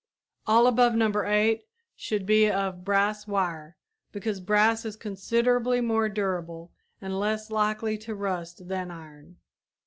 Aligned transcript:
All 0.47 0.65
above 0.65 0.95
No. 0.95 1.13
8 1.23 1.63
should 1.95 2.25
be 2.25 2.49
of 2.49 2.83
brass 2.83 3.27
wire, 3.27 3.77
because 4.11 4.39
brass 4.39 4.83
is 4.83 4.95
considerably 4.95 5.79
more 5.79 6.09
durable 6.09 6.71
and 6.99 7.19
less 7.19 7.51
likely 7.51 7.99
to 7.99 8.15
rust 8.15 8.67
than 8.67 8.89
iron. 8.89 9.37